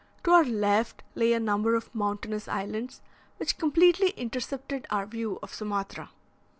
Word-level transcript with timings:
To 0.23 0.31
our 0.31 0.43
left 0.43 1.03
lay 1.13 1.31
a 1.31 1.39
number 1.39 1.75
of 1.75 1.93
mountainous 1.93 2.47
islands, 2.47 3.03
which 3.37 3.59
completely 3.59 4.07
intercepted 4.17 4.87
our 4.89 5.05
view 5.05 5.37
of 5.43 5.53
Sumatra. 5.53 6.09